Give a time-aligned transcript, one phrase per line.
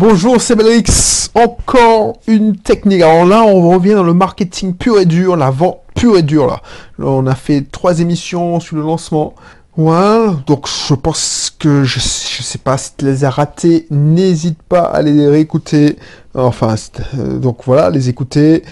[0.00, 1.28] Bonjour, c'est Belrix.
[1.34, 3.02] Encore une technique.
[3.02, 6.46] Alors là, on revient dans le marketing pur et dur, la vente pure et dure
[6.46, 6.62] là.
[6.98, 9.34] On a fait trois émissions sur le lancement.
[9.76, 14.62] Voilà, donc je pense que je, je sais pas si tu les as ratés, n'hésite
[14.62, 15.98] pas à les réécouter.
[16.32, 16.76] Enfin,
[17.18, 18.62] euh, donc voilà, les écouter.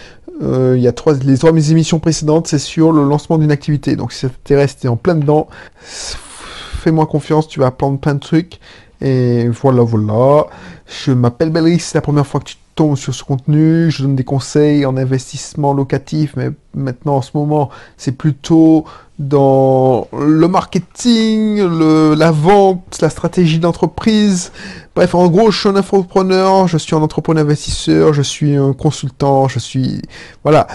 [0.43, 3.53] Euh, Il y a trois, les trois mes émissions précédentes, c'est sur le lancement d'une
[3.53, 3.97] activité.
[3.97, 5.47] Donc si ça t'intéresse, en plein dedans.
[5.83, 8.61] Fais-moi confiance, tu vas apprendre plein de trucs.
[9.01, 10.47] Et voilà, voilà.
[10.87, 13.91] Je m'appelle Belrix, c'est la première fois que tu tombes sur ce contenu.
[13.91, 18.85] Je donne des conseils en investissement locatif, mais maintenant en ce moment, c'est plutôt
[19.19, 24.53] dans le marketing, le, la vente, la stratégie d'entreprise.
[24.95, 28.73] Bref, en gros, je suis un entrepreneur, je suis un entrepreneur investisseur, je suis un
[28.73, 30.03] consultant, je suis...
[30.45, 30.69] Voilà,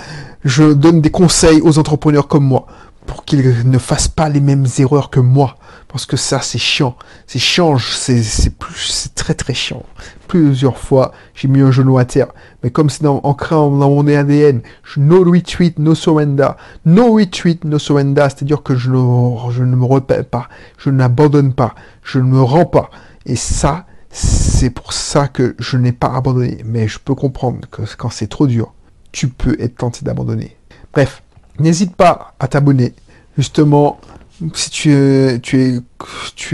[0.44, 2.68] je donne des conseils aux entrepreneurs comme moi
[3.06, 5.58] pour qu'ils ne fassent pas les mêmes erreurs que moi.
[5.88, 6.96] Parce que ça, c'est chiant.
[7.28, 9.84] C'est chiant, c'est plus, c'est très très chiant.
[10.28, 12.28] Plusieurs fois, j'ai mis un genou à terre.
[12.64, 16.50] Mais comme c'est dans- ancré dans mon ADN, je- no retreat, no surrender.
[16.86, 18.26] No retreat, no surrender.
[18.30, 20.50] C'est-à-dire que je ne, je ne me repère pas.
[20.80, 21.76] Je n'abandonne pas.
[22.04, 22.90] Je ne me rends pas.
[23.28, 26.58] Et ça, c'est pour ça que je n'ai pas abandonné.
[26.66, 28.74] Mais je peux comprendre que quand c'est trop dur,
[29.12, 30.58] tu peux être tenté d'abandonner.
[30.92, 31.22] Bref,
[31.60, 32.94] n'hésite pas à t'abonner.
[33.38, 34.00] Justement,
[34.54, 35.82] si tu tu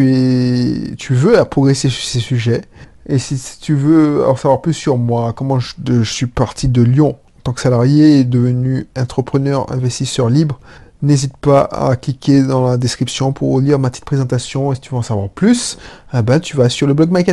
[0.05, 2.61] es, tu veux progresser sur ces sujets,
[3.09, 7.17] et si, tu veux en savoir plus sur moi, comment je, suis parti de Lyon
[7.39, 10.59] en tant que salarié et devenu entrepreneur, investisseur libre,
[11.01, 14.71] n'hésite pas à cliquer dans la description pour lire ma petite présentation.
[14.71, 15.79] Et si tu veux en savoir plus,
[16.13, 17.25] eh ben, tu vas sur le blog My.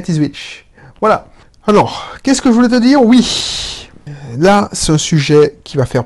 [1.01, 1.29] Voilà.
[1.67, 3.05] Alors, qu'est-ce que je voulais te dire?
[3.05, 3.91] Oui.
[4.39, 6.05] Là, c'est un sujet qui va faire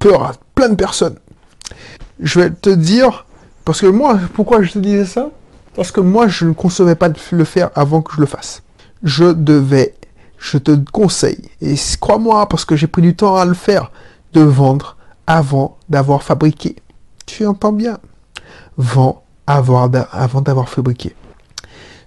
[0.00, 1.16] peur à plein de personnes.
[2.18, 3.26] Je vais te dire,
[3.64, 5.30] parce que moi, pourquoi je te disais ça?
[5.76, 8.62] Parce que moi, je ne concevais pas de le faire avant que je le fasse.
[9.04, 9.94] Je devais,
[10.38, 13.92] je te conseille, et crois-moi, parce que j'ai pris du temps à le faire,
[14.32, 16.76] de vendre avant d'avoir fabriqué.
[17.26, 17.98] Tu entends bien?
[18.76, 21.14] Vends avant d'avoir fabriqué.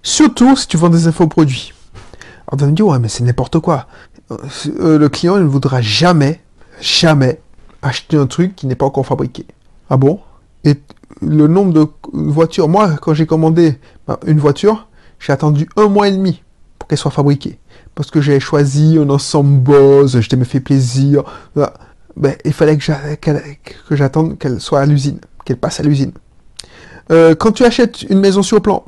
[0.02, 1.72] Surtout si tu vends des infoproduits.
[2.46, 3.86] Alors tu me dire, ouais, mais c'est n'importe quoi.
[4.30, 4.36] Euh,
[4.78, 6.42] euh, le client, il ne voudra jamais,
[6.80, 7.40] jamais
[7.84, 9.46] acheter un truc qui n'est pas encore fabriqué.
[9.90, 10.20] Ah bon?
[10.64, 10.74] Et
[11.20, 13.78] le nombre de voitures, moi, quand j'ai commandé
[14.08, 14.88] bah, une voiture,
[15.20, 16.42] j'ai attendu un mois et demi
[16.78, 17.58] pour qu'elle soit fabriquée.
[17.94, 21.22] Parce que j'avais choisi un ensemble Bose, je me fait plaisir.
[21.54, 21.74] Voilà.
[22.16, 26.12] Ben, il fallait que que j'attende qu'elle soit à l'usine, qu'elle passe à l'usine.
[27.10, 28.84] Euh, quand tu achètes une maison sur plan,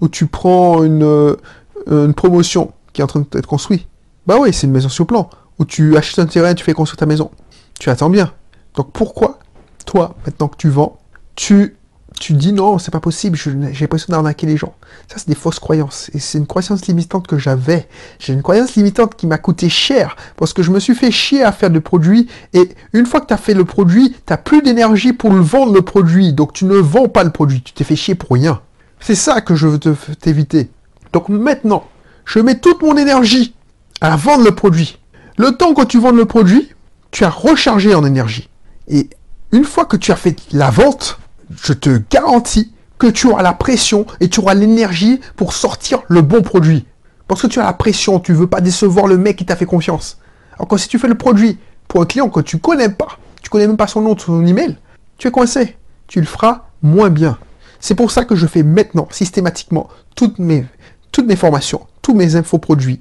[0.00, 3.86] ou tu prends une, euh, promotion qui est en train d'être construite,
[4.26, 5.30] bah oui, c'est une maison sur plan.
[5.58, 7.30] Ou tu achètes un terrain, tu fais construire ta maison.
[7.78, 8.32] Tu attends bien.
[8.74, 9.38] Donc pourquoi,
[9.86, 10.98] toi, maintenant que tu vends,
[11.34, 11.76] tu,
[12.20, 14.74] tu dis non, c'est pas possible, j'ai l'impression d'arnaquer les gens.
[15.08, 16.10] Ça, c'est des fausses croyances.
[16.14, 17.88] Et c'est une croyance limitante que j'avais.
[18.18, 20.16] J'ai une croyance limitante qui m'a coûté cher.
[20.36, 22.28] Parce que je me suis fait chier à faire des produits.
[22.52, 25.72] Et une fois que tu as fait le produit, tu plus d'énergie pour le vendre,
[25.72, 26.32] le produit.
[26.32, 27.62] Donc tu ne vends pas le produit.
[27.62, 28.60] Tu t'es fait chier pour rien.
[29.00, 30.70] C'est ça que je veux te- t'éviter.
[31.12, 31.84] Donc maintenant,
[32.24, 33.54] je mets toute mon énergie
[34.00, 34.98] à vendre le produit.
[35.38, 36.70] Le temps que tu vends le produit,
[37.12, 38.48] tu as rechargé en énergie.
[38.88, 39.08] Et
[39.52, 41.20] une fois que tu as fait la vente,
[41.62, 46.22] je te garantis que tu auras la pression et tu auras l'énergie pour sortir le
[46.22, 46.86] bon produit.
[47.28, 49.66] Parce que tu as la pression, tu veux pas décevoir le mec qui t'a fait
[49.66, 50.18] confiance.
[50.54, 53.50] Alors que si tu fais le produit pour un client que tu connais pas, tu
[53.50, 54.76] connais même pas son nom, son email,
[55.18, 55.76] tu es coincé.
[56.08, 57.38] Tu le feras moins bien.
[57.78, 60.64] C'est pour ça que je fais maintenant, systématiquement, toutes mes,
[61.10, 63.00] toutes mes formations, tous mes infoproduits,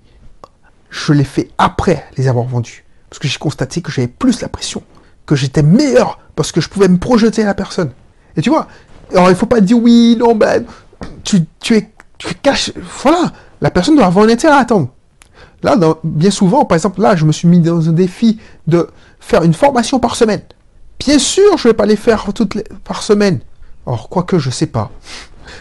[0.89, 2.83] je les fais après les avoir vendus.
[3.11, 4.81] Parce que j'ai constaté que j'avais plus la pression,
[5.25, 7.91] que j'étais meilleur, parce que je pouvais me projeter à la personne.
[8.37, 8.67] Et tu vois,
[9.11, 10.63] alors il faut pas dire oui, non, ben,
[11.25, 12.71] tu, tu es, tu caches,
[13.03, 14.87] voilà, la personne doit avoir un intérêt à attendre.
[15.61, 18.87] Là, bien souvent, par exemple, là, je me suis mis dans un défi de
[19.19, 20.41] faire une formation par semaine.
[20.97, 23.41] Bien sûr, je vais pas les faire toutes les, par semaine.
[23.85, 24.89] Alors, quoique, je sais pas.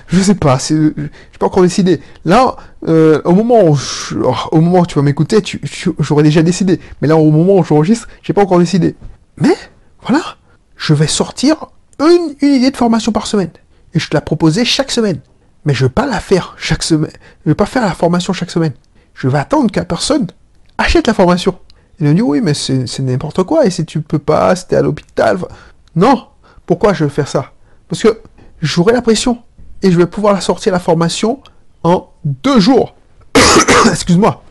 [0.08, 2.00] Je sais pas, c'est, j'ai pas encore décidé.
[2.24, 2.56] Là,
[2.88, 5.38] euh, au moment où, je- oh, au moment où tu vas m'écouter,
[5.98, 6.80] j'aurais déjà décidé.
[7.00, 8.94] Mais là, au moment où j'enregistre, j'ai pas encore décidé.
[9.36, 9.56] Mais,
[10.02, 10.22] voilà,
[10.76, 11.66] je vais sortir
[12.00, 13.50] une, une idée de formation par semaine.
[13.94, 15.20] Et je te la proposer chaque semaine.
[15.64, 17.10] Mais je vais pas la faire chaque semaine.
[17.44, 18.72] Je vais pas faire la formation chaque semaine.
[19.14, 20.26] Je vais attendre la personne
[20.78, 21.58] achète la formation.
[22.00, 23.66] Elle me dit, oui, mais c'est c'est n'importe quoi.
[23.66, 25.38] Et si tu peux pas, si t'es à l'hôpital.
[25.94, 26.26] Non.
[26.64, 27.52] Pourquoi je vais faire ça?
[27.88, 28.20] Parce que
[28.62, 29.42] j'aurai la pression.
[29.82, 31.40] Et je vais pouvoir sortir la formation
[31.82, 32.94] en deux jours.
[33.90, 34.42] Excuse-moi.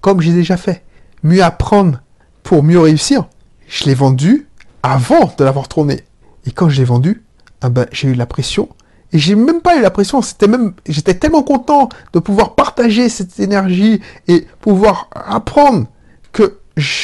[0.00, 0.84] Comme j'ai déjà fait.
[1.22, 2.00] Mieux apprendre
[2.42, 3.24] pour mieux réussir.
[3.66, 4.48] Je l'ai vendu
[4.82, 6.04] avant de l'avoir tourné.
[6.46, 7.24] Et quand je l'ai vendu,
[7.60, 8.68] ah ben, j'ai eu la pression
[9.12, 13.08] Et j'ai même pas eu la pression, c'était même, j'étais tellement content de pouvoir partager
[13.08, 15.86] cette énergie et pouvoir apprendre
[16.32, 16.58] que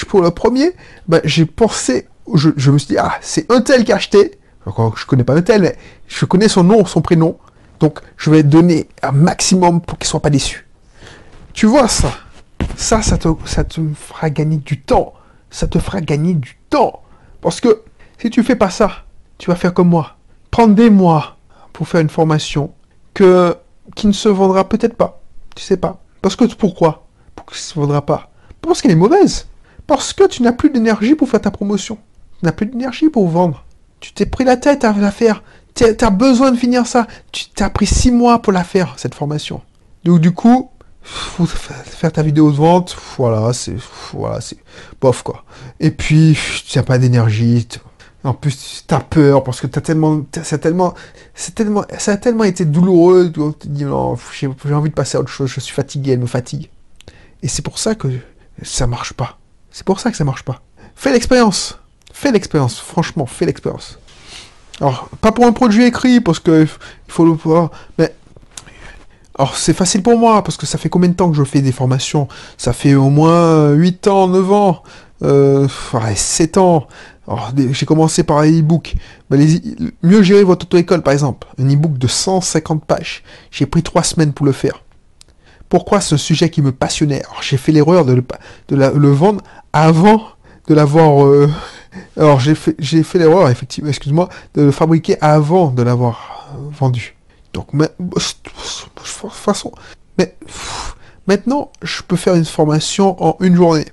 [0.08, 0.72] pour le premier,
[1.08, 4.38] ben, j'ai pensé, je, je, me suis dit, ah, c'est un tel qui a acheté.
[4.66, 5.76] Encore, je connais pas un tel, mais
[6.06, 7.38] je connais son nom, son prénom.
[7.82, 10.68] Donc, je vais donner un maximum pour qu'il soit pas déçu.
[11.52, 12.12] Tu vois ça?
[12.76, 13.28] Ça, ça te,
[13.96, 15.14] fera gagner du temps.
[15.50, 17.02] Ça te fera gagner du temps.
[17.40, 17.82] Parce que
[18.18, 19.04] si tu fais pas ça,
[19.36, 20.14] tu vas faire comme moi.
[20.52, 21.38] Prendre des mois
[21.72, 22.72] pour faire une formation
[23.14, 23.56] que,
[23.96, 25.20] qui ne se vendra peut-être pas.
[25.56, 26.00] Tu sais pas.
[26.22, 27.08] Parce que pourquoi?
[27.36, 28.30] Ça ne se vendra pas
[28.60, 29.48] Parce qu'elle est mauvaise.
[29.88, 31.98] Parce que tu n'as plus d'énergie pour faire ta promotion.
[32.38, 33.64] Tu n'as plus d'énergie pour vendre.
[33.98, 35.42] Tu t'es pris la tête à faire.
[35.74, 37.06] Tu as besoin de finir ça.
[37.32, 39.62] Tu t'as pris six mois pour la faire, cette formation.
[40.04, 40.70] Donc du coup,
[41.02, 43.76] faire ta vidéo de vente, voilà, c'est
[44.12, 44.58] voilà, c'est
[45.00, 45.44] bof quoi.
[45.80, 46.36] Et puis
[46.66, 47.66] tu n'as pas d'énergie.
[48.24, 50.94] En plus, tu as peur parce que t'as tellement, c'est tellement,
[51.56, 53.32] tellement, ça a tellement été douloureux.
[53.32, 55.50] Tu te dis non, j'ai envie de passer à autre chose.
[55.50, 56.70] Je suis fatigué, elle me fatigue.
[57.42, 58.06] Et c'est pour ça que
[58.62, 59.38] ça marche pas.
[59.72, 60.62] C'est pour ça que ça marche pas.
[60.94, 61.78] Fais l'expérience.
[62.12, 62.78] Fais l'expérience.
[62.78, 63.98] Franchement, fais l'expérience.
[64.80, 68.14] Alors, pas pour un produit écrit, parce que il faut le voir, mais
[69.38, 71.62] alors c'est facile pour moi, parce que ça fait combien de temps que je fais
[71.62, 72.28] des formations?
[72.58, 74.82] Ça fait au moins 8 ans, 9 ans,
[75.22, 75.68] euh,
[76.14, 76.86] 7 ans.
[77.70, 78.94] J'ai commencé par un e-book.
[79.30, 81.46] mieux gérer votre auto-école, par exemple.
[81.58, 83.22] Un e-book de 150 pages.
[83.50, 84.82] J'ai pris 3 semaines pour le faire.
[85.68, 87.22] Pourquoi ce sujet qui me passionnait?
[87.24, 88.24] Alors j'ai fait l'erreur de, le,
[88.68, 89.40] de le vendre
[89.72, 90.22] avant
[90.68, 91.24] de l'avoir...
[91.24, 91.48] Euh,
[92.16, 97.16] alors j'ai fait, j'ai fait l'erreur, effectivement, excuse-moi, de le fabriquer avant de l'avoir vendu.
[97.52, 97.88] Donc, mais,
[99.30, 99.72] façon,
[100.18, 100.36] mais
[101.26, 103.86] maintenant, je peux faire une formation en une journée.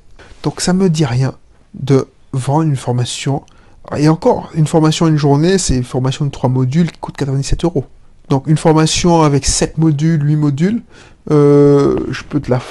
[0.44, 1.34] Donc, ça me dit rien
[1.74, 3.44] de vendre une formation.
[3.98, 7.18] Et encore, une formation en une journée, c'est une formation de 3 modules qui coûte
[7.18, 7.86] 97 euros.
[8.30, 10.82] Donc, une formation avec 7 modules, 8 modules,
[11.32, 12.62] euh, je peux te la,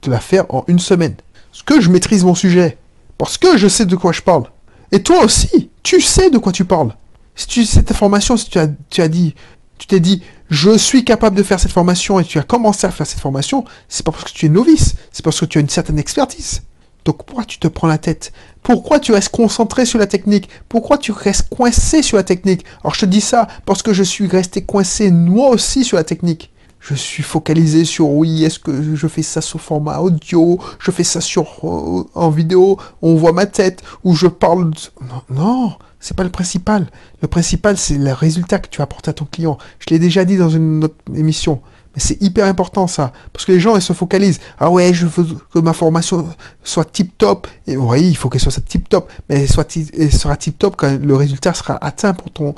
[0.00, 1.14] te la faire en une semaine.
[1.52, 2.76] Parce que je maîtrise mon sujet.
[3.16, 4.44] Parce que je sais de quoi je parle.
[4.92, 6.94] Et toi aussi, tu sais de quoi tu parles.
[7.34, 9.34] Si tu sais ta formation, si tu as, tu as dit,
[9.78, 12.90] tu t'es dit, je suis capable de faire cette formation et tu as commencé à
[12.90, 15.60] faire cette formation, c'est pas parce que tu es novice, c'est parce que tu as
[15.60, 16.62] une certaine expertise.
[17.04, 18.32] Donc pourquoi tu te prends la tête?
[18.62, 20.48] Pourquoi tu restes concentré sur la technique?
[20.68, 22.64] Pourquoi tu restes coincé sur la technique?
[22.82, 26.04] Alors je te dis ça parce que je suis resté coincé moi aussi sur la
[26.04, 26.50] technique.
[26.80, 31.04] Je suis focalisé sur oui, est-ce que je fais ça sous format audio, je fais
[31.04, 34.70] ça sur euh, en vidéo, on voit ma tête ou je parle
[35.00, 36.86] non, non, c'est pas le principal.
[37.22, 39.58] Le principal, c'est le résultat que tu apportes à ton client.
[39.80, 41.60] Je l'ai déjà dit dans une autre émission.
[41.96, 43.12] Mais c'est hyper important ça.
[43.32, 44.38] Parce que les gens, ils se focalisent.
[44.58, 46.28] Ah ouais, je veux que ma formation
[46.62, 47.48] soit tip top.
[47.66, 49.10] Et oui, il faut qu'elle soit tip top.
[49.28, 52.54] Mais elle, soit elle sera tip top quand le résultat sera atteint pour ton,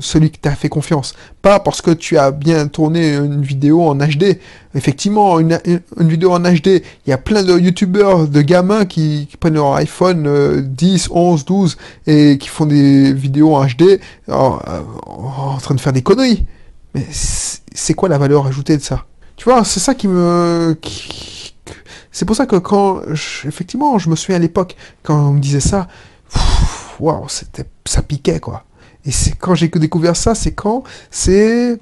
[0.00, 1.14] celui qui t'a fait confiance.
[1.42, 4.38] Pas parce que tu as bien tourné une vidéo en HD.
[4.74, 5.58] Effectivement, une,
[5.98, 10.60] vidéo en HD, il y a plein de youtubeurs, de gamins qui, prennent leur iPhone
[10.60, 14.32] 10, 11, 12 et qui font des vidéos en HD euh,
[15.06, 16.46] en, train de faire des conneries.
[16.94, 19.04] Mais c'est quoi la valeur ajoutée de ça?
[19.36, 20.76] Tu vois, c'est ça qui me...
[22.12, 23.00] c'est pour ça que quand...
[23.46, 25.88] effectivement, je me souviens à l'époque, quand on me disait ça,
[27.00, 28.64] waouh, ça piquait, quoi.
[29.04, 31.78] Et c'est quand j'ai découvert ça, c'est quand C'est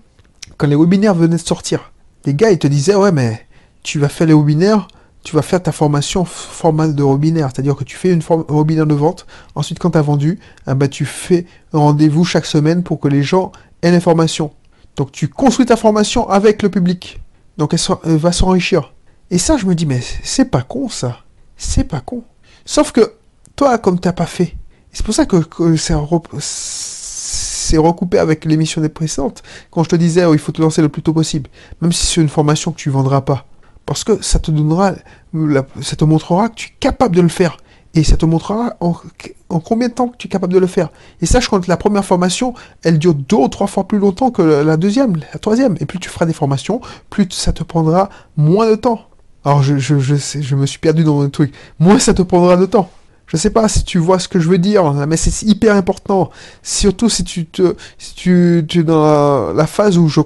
[0.56, 1.92] quand les webinaires venaient de sortir.
[2.24, 3.46] Les gars, ils te disaient, ouais, mais
[3.82, 4.86] tu vas faire les webinaires,
[5.24, 7.50] tu vas faire ta formation format de webinaire.
[7.52, 9.26] C'est-à-dire que tu fais une forme webinaire de vente.
[9.54, 13.22] Ensuite, quand tu as vendu, ben, tu fais un rendez-vous chaque semaine pour que les
[13.22, 13.52] gens
[13.82, 14.52] aient l'information.
[14.96, 17.20] Donc, tu construis ta formation avec le public.
[17.56, 18.92] Donc, elle, va s'enrichir.
[19.30, 21.18] Et ça, je me dis, mais c'est pas con, ça.
[21.56, 22.24] C'est pas con.
[22.64, 23.14] Sauf que,
[23.56, 24.56] toi, comme t'as pas fait,
[24.92, 25.94] c'est pour ça que, que c'est
[27.78, 30.88] recoupé avec l'émission des précédentes, quand je te disais, oh, il faut te lancer le
[30.88, 31.50] plus tôt possible,
[31.80, 33.46] même si c'est une formation que tu vendras pas.
[33.86, 34.92] Parce que ça te donnera,
[35.80, 37.56] ça te montrera que tu es capable de le faire.
[37.94, 38.94] Et ça te montrera en,
[39.48, 40.90] combien de temps que tu es capable de le faire.
[41.20, 44.40] Et sache quand la première formation, elle dure deux ou trois fois plus longtemps que
[44.40, 45.76] la deuxième, la troisième.
[45.80, 49.02] Et plus tu feras des formations, plus ça te prendra moins de temps.
[49.44, 51.52] Alors je, je, je, je me suis perdu dans le truc.
[51.80, 52.88] Moins ça te prendra de temps.
[53.32, 56.30] Je sais pas si tu vois ce que je veux dire, mais c'est hyper important.
[56.62, 57.74] Surtout si tu te,
[58.28, 60.20] es dans la, phase où je,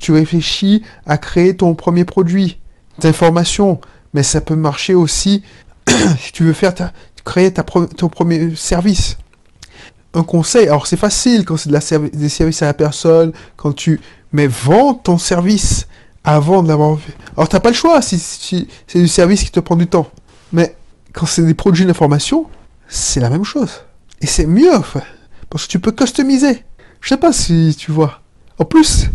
[0.00, 2.58] tu réfléchis à créer ton premier produit
[2.98, 3.80] d'information.
[4.14, 5.44] Mais ça peut marcher aussi
[6.18, 6.92] si tu veux faire ta,
[7.24, 9.16] créer ta, ton premier service.
[10.14, 14.00] Un conseil, alors c'est facile quand c'est de des services à la personne, quand tu,
[14.32, 15.86] mais vends ton service
[16.24, 17.14] avant de l'avoir fait.
[17.36, 20.10] Alors t'as pas le choix si, si c'est du service qui te prend du temps.
[20.52, 20.74] Mais
[21.12, 22.46] quand c'est des produits d'information,
[22.88, 23.82] c'est la même chose.
[24.20, 24.70] Et c'est mieux,
[25.48, 26.64] parce que tu peux customiser.
[27.00, 28.20] Je sais pas si tu vois.
[28.58, 29.06] En plus,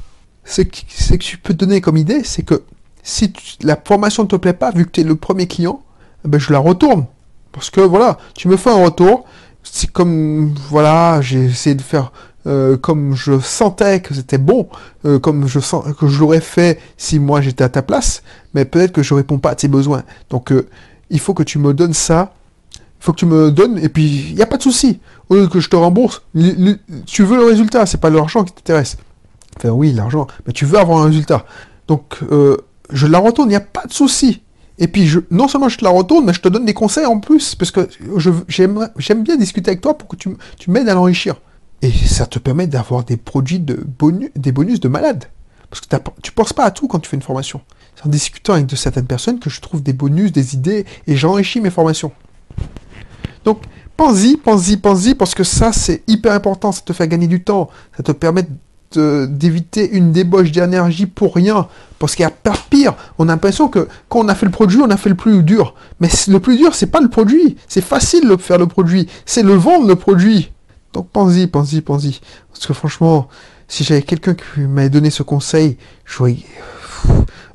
[0.43, 2.63] ce que, tu peux te donner comme idée, c'est que
[3.03, 5.81] si la formation ne te plaît pas, vu que tu es le premier client,
[6.25, 7.05] eh ben je la retourne.
[7.51, 9.25] Parce que voilà, tu me fais un retour,
[9.63, 12.11] c'est comme, voilà, j'ai essayé de faire
[12.47, 14.67] euh, comme je sentais que c'était bon,
[15.05, 18.21] euh, comme je sens que je l'aurais fait si moi j'étais à ta place,
[18.53, 20.03] mais peut-être que je réponds pas à tes besoins.
[20.29, 20.67] Donc euh,
[21.09, 22.33] il faut que tu me donnes ça,
[22.75, 24.99] il faut que tu me donnes, et puis il n'y a pas de souci.
[25.29, 26.23] Au lieu que je te rembourse,
[27.05, 28.97] tu veux le résultat, c'est pas l'argent qui t'intéresse.
[29.57, 31.45] Enfin oui, l'argent, mais tu veux avoir un résultat.
[31.87, 32.57] Donc euh,
[32.89, 34.41] je la retourne, il n'y a pas de souci.
[34.77, 37.19] Et puis, non seulement je te la retourne, mais je te donne des conseils en
[37.19, 37.87] plus, parce que
[38.47, 40.35] j'aime bien discuter avec toi pour que tu,
[40.67, 41.35] m'aides à l'enrichir.
[41.81, 45.25] Et ça te permet d'avoir des produits de bonus, des bonus de malade.
[45.69, 47.61] Parce que tu penses pas à tout quand tu fais une formation.
[47.95, 51.15] C'est en discutant avec de certaines personnes que je trouve des bonus, des idées, et
[51.15, 52.11] j'enrichis mes formations.
[53.45, 53.61] Donc,
[53.95, 56.71] pense-y, pense-y, pense-y, parce que ça, c'est hyper important.
[56.71, 57.69] Ça te fait gagner du temps.
[57.95, 58.45] Ça te permet
[58.91, 61.67] d'éviter une débauche d'énergie pour rien.
[61.99, 62.95] Parce qu'il y a pas pire.
[63.17, 65.43] On a l'impression que quand on a fait le produit, on a fait le plus
[65.43, 65.75] dur.
[65.99, 67.55] Mais le plus dur, c'est pas le produit.
[67.67, 69.07] C'est facile de faire le produit.
[69.25, 70.51] C'est le vendre, le produit.
[70.93, 72.19] Donc, pense-y, pense-y, pense-y.
[72.51, 73.27] Parce que franchement,
[73.67, 76.37] si j'avais quelqu'un qui m'avait donné ce conseil, j'aurais...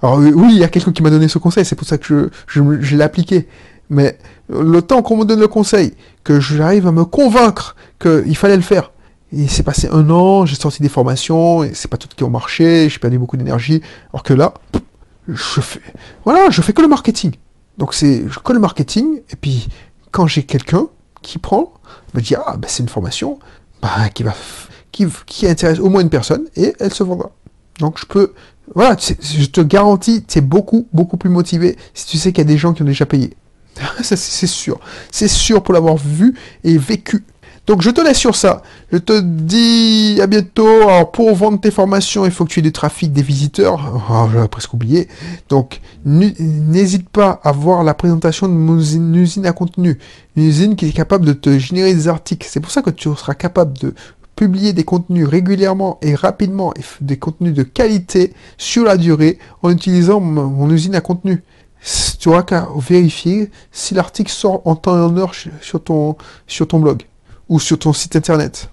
[0.02, 1.99] Alors oui, oui, il y a quelqu'un qui m'a donné ce conseil, c'est pour ça
[1.99, 3.49] que je, l'ai appliqué.
[3.90, 8.57] Mais le temps qu'on me donne le conseil, que j'arrive à me convaincre qu'il fallait
[8.57, 8.92] le faire,
[9.33, 12.30] il s'est passé un an, j'ai sorti des formations, et c'est pas toutes qui ont
[12.30, 14.54] marché, j'ai perdu beaucoup d'énergie, alors que là,
[15.28, 15.80] je fais,
[16.25, 17.33] voilà, je fais que le marketing.
[17.78, 19.69] Donc c'est que le marketing, et puis
[20.11, 20.88] quand j'ai quelqu'un
[21.23, 21.73] qui prend,
[22.14, 23.38] me dit ah ben c'est une formation,
[23.83, 24.35] bah, qui va,
[24.92, 27.30] qui, qui intéresse au moins une personne, et elle se vendra.
[27.78, 28.35] Donc je peux,
[28.74, 32.46] voilà, je te garantis, tu es beaucoup, beaucoup plus motivé si tu sais qu'il y
[32.46, 33.34] a des gens qui ont déjà payé.
[34.02, 34.78] C'est sûr.
[35.10, 36.34] C'est sûr pour l'avoir vu
[36.64, 37.24] et vécu.
[37.66, 38.62] Donc je te laisse sur ça.
[38.90, 40.88] Je te dis à bientôt.
[40.88, 44.02] Alors pour vendre tes formations, il faut que tu aies du trafic, des visiteurs.
[44.10, 45.08] Oh, J'avais presque oublié.
[45.48, 49.98] Donc n'hésite pas à voir la présentation de mon usine à contenu.
[50.36, 52.46] Une usine qui est capable de te générer des articles.
[52.50, 53.94] C'est pour ça que tu seras capable de
[54.40, 59.68] publier des contenus régulièrement et rapidement et des contenus de qualité sur la durée en
[59.68, 61.42] utilisant mon, usine à contenu.
[62.18, 66.16] Tu auras qu'à vérifier si l'article sort en temps et en heure sur ton,
[66.47, 67.02] sur ton blog
[67.50, 68.70] ou sur ton site internet.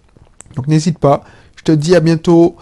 [0.56, 1.26] Donc n'hésite pas.
[1.58, 2.56] Je te dis à bientôt.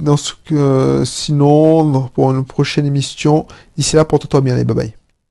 [0.00, 3.46] Dans ce que, sinon, pour une prochaine émission.
[3.76, 4.54] D'ici là, porte-toi bien.
[4.54, 5.03] Allez, bye bye.